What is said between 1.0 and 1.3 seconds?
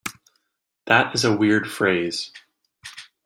is